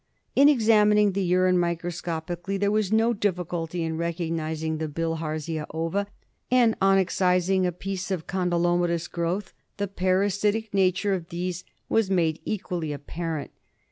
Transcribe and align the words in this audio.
In 0.35 0.49
examining 0.49 1.11
the 1.11 1.21
urine 1.21 1.59
micro 1.59 1.91
scopically 1.91 2.59
there 2.59 2.71
was 2.71 2.91
no 2.91 3.13
diffi 3.13 3.45
culty 3.45 3.81
in 3.81 3.99
recognising 3.99 4.79
the 4.79 4.87
Bilharzia 4.87 5.67
ova, 5.71 6.07
and 6.49 6.73
on 6.81 6.97
ex 6.97 7.17
cising 7.19 7.67
a 7.67 7.71
piece 7.71 8.09
of 8.09 8.25
condyloma 8.25 8.87
tous 8.87 9.07
growth 9.07 9.53
the 9.77 9.87
parasitic 9.87 10.73
nature 10.73 11.13
of 11.13 11.29
these 11.29 11.63
was 11.87 12.09
made 12.09 12.39
equally 12.45 12.91
apparent. 12.91 13.51